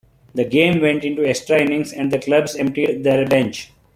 [0.33, 3.71] The game went into extra innings and the Cubs emptied their bench.